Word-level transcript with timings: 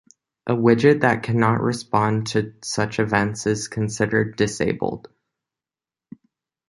A 0.47 0.53
widget 0.53 1.01
that 1.01 1.21
cannot 1.21 1.61
respond 1.61 2.25
to 2.31 2.55
such 2.63 2.97
events 2.99 3.45
is 3.45 3.67
considered 3.67 4.35
disabled. 4.35 5.09